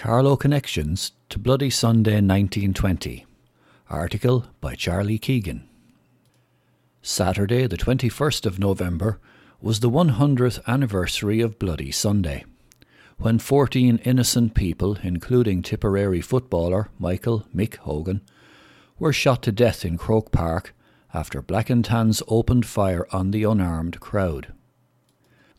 Carlow 0.00 0.34
Connections 0.34 1.12
to 1.28 1.38
Bloody 1.38 1.68
Sunday 1.68 2.22
1920. 2.22 3.26
Article 3.90 4.46
by 4.58 4.74
Charlie 4.74 5.18
Keegan. 5.18 5.68
Saturday, 7.02 7.66
the 7.66 7.76
21st 7.76 8.46
of 8.46 8.58
November, 8.58 9.20
was 9.60 9.80
the 9.80 9.90
100th 9.90 10.66
anniversary 10.66 11.42
of 11.42 11.58
Bloody 11.58 11.90
Sunday, 11.90 12.46
when 13.18 13.38
14 13.38 14.00
innocent 14.02 14.54
people, 14.54 14.96
including 15.02 15.60
Tipperary 15.60 16.22
footballer 16.22 16.88
Michael 16.98 17.46
Mick 17.54 17.76
Hogan, 17.76 18.22
were 18.98 19.12
shot 19.12 19.42
to 19.42 19.52
death 19.52 19.84
in 19.84 19.98
Croke 19.98 20.32
Park 20.32 20.74
after 21.12 21.42
Black 21.42 21.68
and 21.68 21.84
Tans 21.84 22.22
opened 22.26 22.64
fire 22.64 23.06
on 23.12 23.32
the 23.32 23.44
unarmed 23.44 24.00
crowd. 24.00 24.54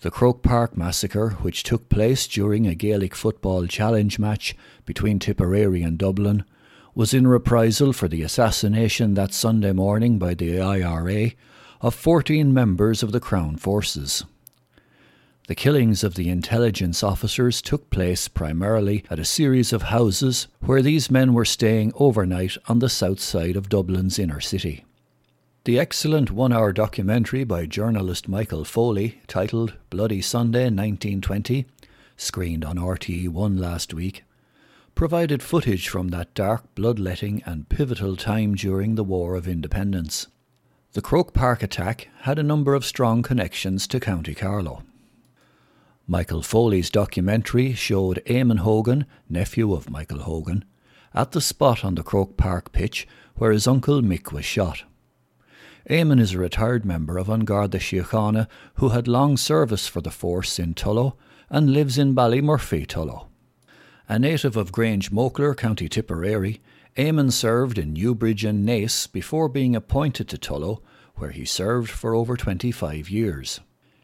The 0.02 0.10
Croke 0.10 0.42
Park 0.42 0.76
massacre, 0.76 1.30
which 1.42 1.62
took 1.62 1.88
place 1.88 2.26
during 2.26 2.66
a 2.66 2.74
Gaelic 2.74 3.14
football 3.14 3.68
challenge 3.68 4.18
match 4.18 4.56
between 4.84 5.20
Tipperary 5.20 5.84
and 5.84 5.96
Dublin, 5.96 6.44
was 6.96 7.14
in 7.14 7.28
reprisal 7.28 7.94
for 7.94 8.08
the 8.08 8.24
assassination 8.24 9.14
that 9.14 9.32
Sunday 9.32 9.74
morning 9.74 10.18
by 10.18 10.34
the 10.34 10.60
IRA 10.60 11.34
of 11.82 11.94
14 11.94 12.52
members 12.52 13.04
of 13.04 13.12
the 13.12 13.20
Crown 13.20 13.58
forces. 13.58 14.26
The 15.48 15.54
killings 15.54 16.04
of 16.04 16.16
the 16.16 16.30
intelligence 16.30 17.04
officers 17.04 17.62
took 17.62 17.92
place 17.92 18.28
primarily 18.28 19.04
at 19.12 19.20
a 19.20 19.26
series 19.26 19.72
of 19.72 19.84
houses 19.84 20.48
where 20.62 20.82
these 20.82 21.12
men 21.12 21.36
were 21.36 21.46
staying 21.46 21.92
overnight 21.96 22.58
on 22.68 22.80
the 22.80 22.90
south 22.90 23.20
side 23.20 23.56
of 23.56 23.70
Dublin's 23.70 24.18
inner 24.18 24.40
city. 24.40 24.84
The 25.64 25.78
excellent 25.78 26.32
one 26.32 26.52
hour 26.52 26.74
documentary 26.74 27.44
by 27.44 27.68
journalist 27.68 28.28
Michael 28.28 28.66
Foley, 28.66 29.22
titled 29.28 29.78
Bloody 29.92 30.20
Sunday 30.20 30.64
1920, 30.64 31.68
screened 32.18 32.66
on 32.66 32.78
RTE1 32.78 33.60
last 33.60 33.94
week, 33.94 34.24
provided 34.96 35.44
footage 35.44 35.88
from 35.88 36.08
that 36.08 36.34
dark, 36.34 36.64
bloodletting, 36.74 37.44
and 37.46 37.70
pivotal 37.70 38.16
time 38.16 38.56
during 38.56 38.96
the 38.96 39.04
War 39.04 39.36
of 39.36 39.48
Independence. 39.48 40.26
The 40.94 41.02
Croke 41.04 41.32
Park 41.32 41.62
attack 41.62 42.10
had 42.22 42.40
a 42.40 42.44
number 42.44 42.74
of 42.74 42.84
strong 42.84 43.22
connections 43.22 43.86
to 43.90 44.00
County 44.00 44.34
Carlow. 44.34 44.82
Michael 46.08 46.42
Foley's 46.42 46.90
documentary 46.90 47.74
showed 47.74 48.24
Eamon 48.26 48.62
Hogan, 48.62 49.06
nephew 49.30 49.74
of 49.74 49.92
Michael 49.92 50.22
Hogan, 50.22 50.66
at 51.14 51.34
the 51.34 51.42
spot 51.42 51.86
on 51.86 51.94
the 51.94 52.04
Croke 52.04 52.36
Park 52.36 52.72
pitch 52.72 53.08
where 53.36 53.52
his 53.52 53.68
uncle 53.68 54.02
Mick 54.02 54.32
was 54.32 54.44
shot. 54.44 54.86
Eamon 55.90 56.20
is 56.20 56.34
a 56.34 56.38
retired 56.38 56.86
member 56.86 57.18
of 57.18 57.28
An 57.28 57.42
Garda 57.42 57.80
Síochána 57.80 58.48
who 58.76 58.90
had 58.90 59.08
long 59.08 59.36
service 59.36 59.88
for 59.88 60.02
the 60.02 60.12
force 60.12 60.60
in 60.60 60.76
Tullow 60.76 61.14
and 61.50 61.74
lives 61.74 61.98
in 61.98 62.14
Ballymurphy, 62.14 62.86
Tullow. 62.86 63.28
A 64.08 64.20
native 64.20 64.56
of 64.56 64.72
Grangemockler, 64.72 65.56
County 65.58 65.90
Tipperary, 65.90 66.62
Eamon 66.98 67.32
served 67.32 67.78
in 67.78 67.94
Newbridge 67.94 68.46
and 68.46 68.68
Naas 68.68 69.12
before 69.12 69.48
being 69.50 69.76
appointed 69.76 70.28
to 70.30 70.38
Tullow, 70.38 70.82
where 71.16 71.32
he 71.32 71.46
served 71.46 71.90
for 71.90 72.14
over 72.14 72.38
25 72.38 73.10
years. 73.10 73.60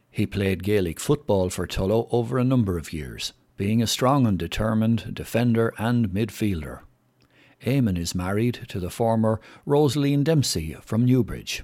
He 0.09 0.25
played 0.25 0.63
Gaelic 0.63 0.99
football 0.99 1.49
for 1.49 1.67
Tullow 1.67 2.07
over 2.11 2.37
a 2.37 2.43
number 2.43 2.77
of 2.77 2.91
years, 2.91 3.33
being 3.55 3.83
a 3.83 3.87
strong 3.87 4.25
and 4.25 4.39
determined 4.39 5.13
defender 5.13 5.73
and 5.77 6.09
midfielder. 6.09 6.86
Eamon 7.65 7.97
is 7.97 8.13
married 8.13 8.65
to 8.67 8.79
the 8.79 8.89
former 8.89 9.41
Rosaline 9.65 10.23
Dempsey 10.23 10.75
from 10.81 11.05
Newbridge. 11.05 11.63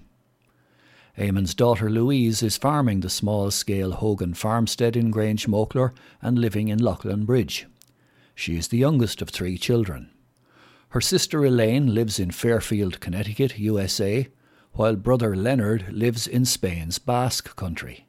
Eamon's 1.18 1.54
daughter 1.54 1.90
Louise 1.90 2.42
is 2.42 2.58
farming 2.58 3.02
the 3.02 3.10
small 3.10 3.52
scale 3.52 3.92
Hogan 3.92 4.34
farmstead 4.34 4.96
in 4.96 5.12
Grangemockler 5.12 5.94
and 6.22 6.40
living 6.40 6.70
in 6.70 6.80
Leighlinbridge. 6.80 7.66
She 8.34 8.58
is 8.58 8.70
the 8.70 8.80
youngest 8.80 9.22
of 9.22 9.30
three 9.30 9.58
children. 9.58 10.10
Her 10.90 11.02
sister 11.02 11.46
Elaine 11.46 11.94
lives 11.94 12.20
in 12.20 12.32
Fairfield, 12.32 13.00
Connecticut, 13.00 13.60
USA, 13.60 14.28
while 14.72 14.96
brother 14.96 15.36
Leonard 15.36 15.92
lives 15.94 16.28
in 16.28 16.46
Spain's 16.46 16.98
Basque 16.98 17.56
country. 17.56 18.08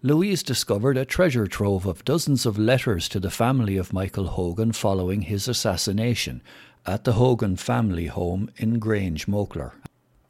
Louise 0.00 0.44
discovered 0.44 0.96
a 0.96 1.04
treasure 1.04 1.48
trove 1.48 1.84
of 1.84 2.04
dozens 2.04 2.46
of 2.46 2.56
letters 2.56 3.08
to 3.08 3.18
the 3.18 3.32
family 3.32 3.76
of 3.76 3.92
Michael 3.92 4.28
Hogan 4.28 4.70
following 4.70 5.22
his 5.22 5.48
assassination 5.48 6.40
at 6.86 7.02
the 7.02 7.14
Hogan 7.14 7.56
family 7.56 8.06
home 8.06 8.48
in 8.58 8.78
Grangemockler. 8.78 9.72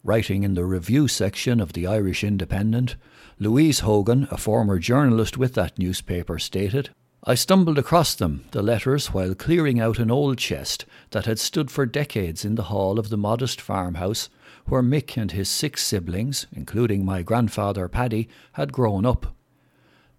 Writing 0.03 0.43
in 0.43 0.55
the 0.55 0.65
review 0.65 1.07
section 1.07 1.61
of 1.61 1.75
the 1.75 1.87
Irish 1.87 2.25
Independent, 2.25 2.97
Louise 3.39 3.81
Hogan, 3.81 4.27
a 4.31 4.39
former 4.39 4.79
journalist 4.79 5.37
with 5.37 5.53
that 5.53 5.79
newspaper, 5.79 6.39
stated, 6.39 6.89
I 7.25 7.35
stumbled 7.35 7.77
across 7.77 8.15
them, 8.15 8.47
the 8.53 8.63
letters, 8.63 9.09
while 9.09 9.35
clearing 9.35 9.79
out 9.79 9.99
an 9.99 10.11
old 10.11 10.39
chest 10.39 10.87
that 11.11 11.27
had 11.27 11.39
stood 11.39 11.71
for 11.71 11.85
decades 11.85 12.43
in 12.43 12.55
the 12.55 12.71
hall 12.73 12.99
of 12.99 13.11
the 13.11 13.19
modest 13.19 13.61
farmhouse 13.61 14.31
where 14.65 14.83
Mick 14.83 15.19
and 15.19 15.33
his 15.33 15.51
six 15.51 15.85
siblings, 15.85 16.47
including 16.53 17.05
my 17.05 17.21
grandfather 17.21 17.87
Paddy, 17.87 18.31
had 18.53 18.73
grown 18.73 19.05
up. 19.05 19.35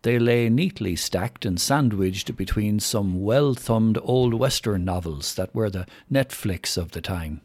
They 0.02 0.18
lay 0.18 0.50
neatly 0.50 0.96
stacked 0.96 1.46
and 1.46 1.60
sandwiched 1.60 2.36
between 2.38 2.80
some 2.80 3.22
well 3.22 3.54
thumbed 3.54 3.98
old 4.02 4.34
Western 4.34 4.86
novels 4.86 5.36
that 5.36 5.54
were 5.54 5.70
the 5.70 5.86
Netflix 6.12 6.78
of 6.78 6.92
the 6.92 7.02
time. 7.02 7.42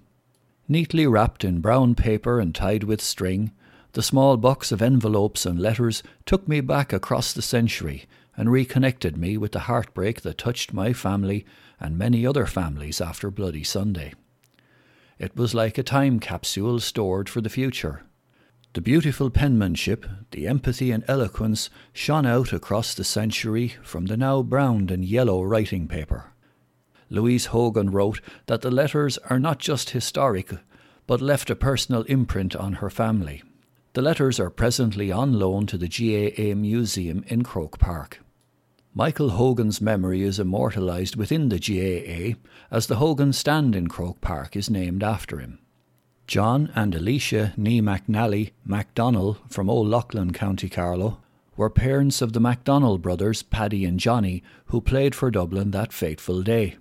Neatly 0.69 1.07
wrapped 1.07 1.45
in 1.45 1.61
brown 1.61 1.95
paper 1.95 2.41
and 2.41 2.55
tied 2.55 2.85
with 2.85 3.01
string, 3.01 3.53
the 3.93 4.03
small 4.03 4.37
box 4.37 4.73
of 4.73 4.83
envelopes 4.83 5.45
and 5.45 5.59
letters 5.59 6.03
took 6.27 6.49
me 6.49 6.61
back 6.61 6.93
across 6.93 7.33
the 7.33 7.43
century 7.43 8.07
and 8.37 8.51
reconnected 8.51 9.17
me 9.17 9.37
with 9.37 9.53
the 9.53 9.61
heartbreak 9.61 10.23
that 10.23 10.39
touched 10.39 10.73
my 10.73 10.93
family 10.93 11.45
and 11.79 11.99
many 11.99 12.27
other 12.27 12.47
families 12.47 13.01
after 13.01 13.31
Bloody 13.31 13.63
Sunday. 13.63 14.13
It 15.19 15.37
was 15.37 15.55
like 15.55 15.79
a 15.79 15.83
time 15.83 16.19
capsule 16.19 16.81
stored 16.81 17.29
for 17.29 17.41
the 17.41 17.49
future. 17.49 18.03
The 18.75 18.81
beautiful 18.81 19.31
penmanship, 19.31 20.05
the 20.33 20.49
empathy 20.49 20.91
and 20.91 21.05
eloquence 21.07 21.71
shone 21.93 22.27
out 22.27 22.53
across 22.53 22.93
the 22.93 23.05
century 23.05 23.77
from 23.85 24.07
the 24.07 24.17
now 24.17 24.43
browned 24.43 24.91
and 24.91 25.05
yellow 25.05 25.45
writing 25.45 25.87
paper. 25.87 26.33
Louise 27.09 27.47
Hogan 27.47 27.91
wrote 27.91 28.21
that 28.47 28.63
the 28.63 28.73
letters 28.73 29.17
are 29.31 29.39
not 29.39 29.61
just 29.61 29.91
historic, 29.91 30.51
but 31.07 31.21
left 31.21 31.51
a 31.51 31.55
personal 31.55 32.03
imprint 32.03 32.57
on 32.57 32.75
her 32.75 32.91
family. 32.91 33.45
The 33.93 34.03
letters 34.03 34.41
are 34.41 34.51
presently 34.51 35.13
on 35.13 35.39
loan 35.39 35.67
to 35.67 35.79
the 35.79 35.87
GAA 35.87 36.57
Museum 36.57 37.25
in 37.29 37.45
Croke 37.45 37.79
Park. 37.79 38.19
Michael 38.93 39.31
Hogan's 39.31 39.81
memory 39.81 40.23
is 40.23 40.41
immortalised 40.41 41.15
within 41.15 41.49
the 41.49 41.61
GAA 41.61 42.41
as 42.75 42.89
the 42.89 42.97
Hogan 42.97 43.33
Stand 43.33 43.77
in 43.77 43.87
Croke 43.87 44.21
Park 44.21 44.57
is 44.57 44.69
named 44.69 45.05
after 45.05 45.39
him. 45.39 45.61
John 46.27 46.71
and 46.75 46.95
Alicia 46.95 47.53
Nee 47.57 47.83
McNally 47.83 48.53
MacDonald 48.65 49.39
from 49.49 49.69
Old 49.69 49.89
Leighlin, 49.89 50.33
County 50.33 50.69
Carlow, 50.69 51.21
were 51.57 51.71
parents 51.71 52.23
of 52.23 52.33
the 52.33 52.41
MacDonald 52.41 53.03
brothers, 53.03 53.43
Paddy 53.43 53.85
and 53.85 54.01
Johnny, 54.01 54.43
who 54.67 54.81
played 54.81 55.15
for 55.15 55.31
Dublin 55.31 55.71
that 55.73 55.93
fateful 55.93 56.43
day. 56.43 56.77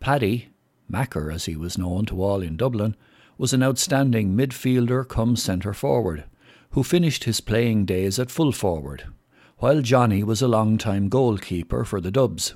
Paddy, 0.00 0.48
Macker 0.88 1.30
as 1.30 1.44
he 1.44 1.54
was 1.54 1.78
known 1.78 2.06
to 2.06 2.22
all 2.22 2.40
in 2.40 2.56
Dublin, 2.56 2.96
was 3.36 3.52
an 3.52 3.62
outstanding 3.62 4.34
midfielder 4.34 5.06
come 5.06 5.36
centre 5.36 5.74
forward, 5.74 6.24
who 6.70 6.82
finished 6.82 7.24
his 7.24 7.40
playing 7.40 7.84
days 7.84 8.18
at 8.18 8.30
full 8.30 8.52
forward, 8.52 9.04
while 9.58 9.82
Johnny 9.82 10.22
was 10.22 10.40
a 10.40 10.48
long-time 10.48 11.08
goalkeeper 11.08 11.84
for 11.84 12.00
the 12.00 12.10
Dubs. 12.10 12.54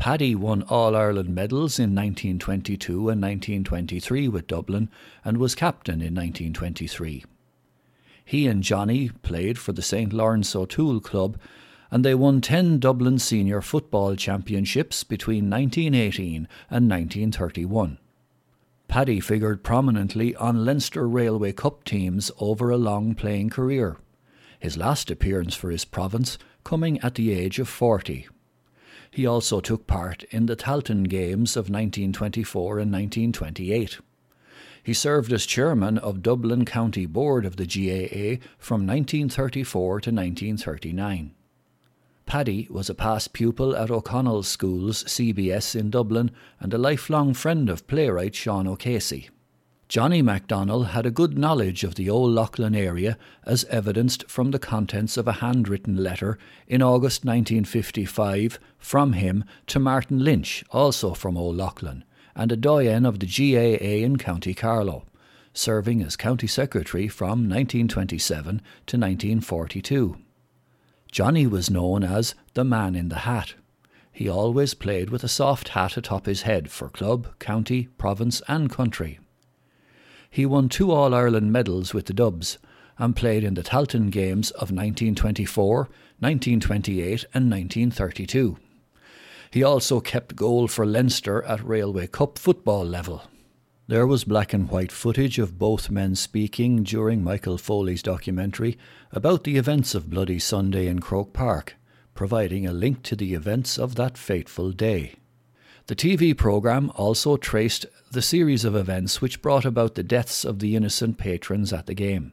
Paddy 0.00 0.34
won 0.34 0.62
All 0.62 0.96
Ireland 0.96 1.34
medals 1.34 1.78
in 1.78 1.94
1922 1.94 3.10
and 3.10 3.20
1923 3.20 4.28
with 4.28 4.46
Dublin 4.46 4.88
and 5.22 5.36
was 5.36 5.54
captain 5.54 5.96
in 5.96 6.14
1923. 6.14 7.26
He 8.24 8.46
and 8.46 8.62
Johnny 8.62 9.10
played 9.10 9.58
for 9.58 9.72
the 9.72 9.82
St 9.82 10.14
Lawrence 10.14 10.56
O'Toole 10.56 11.00
Club 11.00 11.38
and 11.90 12.02
they 12.02 12.14
won 12.14 12.40
10 12.40 12.78
Dublin 12.78 13.18
Senior 13.18 13.60
Football 13.60 14.16
Championships 14.16 15.04
between 15.04 15.50
1918 15.50 16.48
and 16.70 16.88
1931. 16.88 17.98
Paddy 18.88 19.20
figured 19.20 19.62
prominently 19.62 20.34
on 20.36 20.64
Leinster 20.64 21.06
Railway 21.06 21.52
Cup 21.52 21.84
teams 21.84 22.30
over 22.38 22.70
a 22.70 22.78
long 22.78 23.14
playing 23.14 23.50
career, 23.50 23.98
his 24.58 24.78
last 24.78 25.10
appearance 25.10 25.54
for 25.54 25.70
his 25.70 25.84
province 25.84 26.38
coming 26.64 26.98
at 27.00 27.16
the 27.16 27.32
age 27.32 27.58
of 27.58 27.68
40. 27.68 28.28
He 29.10 29.26
also 29.26 29.60
took 29.60 29.86
part 29.86 30.22
in 30.30 30.46
the 30.46 30.56
Tailteann 30.56 31.08
Games 31.08 31.56
of 31.56 31.68
1924 31.68 32.78
and 32.78 32.92
1928. 32.92 33.98
He 34.82 34.94
served 34.94 35.32
as 35.32 35.46
chairman 35.46 35.98
of 35.98 36.22
Dublin 36.22 36.64
County 36.64 37.06
Board 37.06 37.44
of 37.44 37.56
the 37.56 37.66
GAA 37.66 38.44
from 38.58 38.86
1934 38.86 40.00
to 40.00 40.10
1939. 40.10 41.34
Paddy 42.24 42.68
was 42.70 42.88
a 42.88 42.94
past 42.94 43.32
pupil 43.32 43.74
at 43.74 43.90
O'Connell 43.90 44.44
Schools, 44.44 45.02
CBS 45.04 45.74
in 45.74 45.90
Dublin, 45.90 46.30
and 46.60 46.72
a 46.72 46.78
lifelong 46.78 47.34
friend 47.34 47.68
of 47.68 47.88
playwright 47.88 48.36
Sean 48.36 48.68
O'Casey. 48.68 49.28
Johnny 49.90 50.22
MacDonald 50.22 50.86
had 50.86 51.04
a 51.04 51.10
good 51.10 51.36
knowledge 51.36 51.82
of 51.82 51.96
the 51.96 52.08
old 52.08 52.30
Leighlin 52.30 52.76
area, 52.76 53.18
as 53.42 53.64
evidenced 53.64 54.30
from 54.30 54.52
the 54.52 54.58
contents 54.60 55.16
of 55.16 55.26
a 55.26 55.42
handwritten 55.42 55.96
letter 55.96 56.38
in 56.68 56.80
August 56.80 57.24
1955 57.24 58.60
from 58.78 59.14
him 59.14 59.42
to 59.66 59.80
Martin 59.80 60.20
Lynch, 60.20 60.62
also 60.70 61.12
from 61.12 61.36
Old 61.36 61.56
Leighlin, 61.56 62.04
and 62.36 62.52
a 62.52 62.56
doyen 62.56 63.04
of 63.04 63.18
the 63.18 63.26
GAA 63.26 64.04
in 64.06 64.16
County 64.16 64.54
Carlow, 64.54 65.06
serving 65.54 66.04
as 66.04 66.14
County 66.14 66.46
Secretary 66.46 67.08
from 67.08 67.48
1927 67.48 68.62
to 68.86 68.96
1942. 68.96 70.18
Johnny 71.10 71.48
was 71.48 71.68
known 71.68 72.04
as 72.04 72.36
the 72.54 72.62
Man 72.62 72.94
in 72.94 73.08
the 73.08 73.26
Hat. 73.26 73.54
He 74.12 74.28
always 74.28 74.72
played 74.72 75.10
with 75.10 75.24
a 75.24 75.28
soft 75.28 75.70
hat 75.70 75.96
atop 75.96 76.26
his 76.26 76.42
head 76.42 76.70
for 76.70 76.88
club, 76.88 77.26
county, 77.40 77.88
province, 77.98 78.40
and 78.46 78.70
country. 78.70 79.18
He 80.30 80.46
won 80.46 80.68
two 80.68 80.92
All 80.92 81.12
Ireland 81.12 81.52
medals 81.52 81.92
with 81.92 82.06
the 82.06 82.12
Dubs 82.12 82.58
and 82.98 83.16
played 83.16 83.42
in 83.42 83.54
the 83.54 83.64
Tailteann 83.64 84.10
Games 84.10 84.52
of 84.52 84.70
1924, 84.70 85.76
1928, 86.20 87.24
and 87.34 87.50
1932. 87.50 88.56
He 89.50 89.64
also 89.64 90.00
kept 90.00 90.36
goal 90.36 90.68
for 90.68 90.86
Leinster 90.86 91.42
at 91.42 91.66
Railway 91.66 92.06
Cup 92.06 92.38
football 92.38 92.84
level. 92.84 93.24
There 93.88 94.06
was 94.06 94.22
black 94.22 94.52
and 94.52 94.70
white 94.70 94.92
footage 94.92 95.40
of 95.40 95.58
both 95.58 95.90
men 95.90 96.14
speaking 96.14 96.84
during 96.84 97.24
Michael 97.24 97.58
Foley's 97.58 98.02
documentary 98.02 98.78
about 99.10 99.42
the 99.42 99.56
events 99.56 99.96
of 99.96 100.08
Bloody 100.08 100.38
Sunday 100.38 100.86
in 100.86 101.00
Croke 101.00 101.32
Park, 101.32 101.74
providing 102.14 102.68
a 102.68 102.72
link 102.72 103.02
to 103.02 103.16
the 103.16 103.34
events 103.34 103.80
of 103.80 103.96
that 103.96 104.16
fateful 104.16 104.70
day. 104.70 105.14
The 105.86 105.96
TV 105.96 106.36
programme 106.36 106.92
also 106.94 107.36
traced 107.36 107.86
the 108.12 108.22
series 108.22 108.64
of 108.64 108.76
events 108.76 109.20
which 109.20 109.42
brought 109.42 109.64
about 109.64 109.94
the 109.94 110.02
deaths 110.02 110.44
of 110.44 110.58
the 110.58 110.76
innocent 110.76 111.18
patrons 111.18 111.72
at 111.72 111.86
the 111.86 111.94
game. 111.94 112.32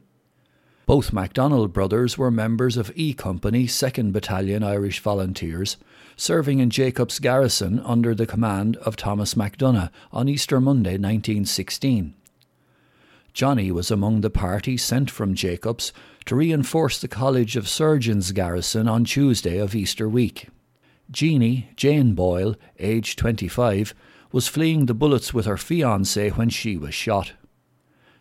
Both 0.86 1.12
MacDonald 1.12 1.72
brothers 1.72 2.16
were 2.16 2.30
members 2.30 2.78
of 2.78 2.90
E 2.94 3.12
Company, 3.12 3.66
2nd 3.66 4.10
Battalion 4.10 4.62
Irish 4.62 5.00
Volunteers, 5.00 5.76
serving 6.16 6.60
in 6.60 6.70
Jacobs 6.70 7.18
Garrison 7.18 7.78
under 7.80 8.14
the 8.14 8.26
command 8.26 8.76
of 8.78 8.96
Thomas 8.96 9.34
MacDonagh 9.34 9.90
on 10.12 10.28
Easter 10.28 10.60
Monday 10.60 10.92
1916. 10.92 12.14
Johnny 13.34 13.70
was 13.70 13.90
among 13.90 14.22
the 14.22 14.30
party 14.30 14.76
sent 14.76 15.10
from 15.10 15.34
Jacobs 15.34 15.92
to 16.24 16.34
reinforce 16.34 16.98
the 16.98 17.06
College 17.06 17.54
of 17.54 17.68
Surgeons 17.68 18.32
garrison 18.32 18.88
on 18.88 19.04
Tuesday 19.04 19.58
of 19.58 19.74
Easter 19.74 20.08
week. 20.08 20.48
Jeanie, 21.10 21.70
Jane 21.74 22.14
Boyle, 22.14 22.54
aged 22.78 23.18
25, 23.18 23.94
was 24.30 24.48
fleeing 24.48 24.86
the 24.86 24.94
bullets 24.94 25.32
with 25.32 25.46
her 25.46 25.56
fiancé 25.56 26.36
when 26.36 26.50
she 26.50 26.76
was 26.76 26.94
shot. 26.94 27.32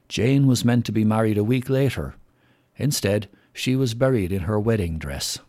Jane 0.08 0.48
was 0.48 0.64
meant 0.64 0.86
to 0.86 0.94
be 0.94 1.04
married 1.04 1.38
a 1.38 1.44
week 1.44 1.70
later. 1.70 2.16
Instead, 2.78 3.28
she 3.52 3.76
was 3.76 3.94
buried 3.94 4.32
in 4.32 4.42
her 4.42 4.60
wedding 4.60 4.98
dress. 4.98 5.40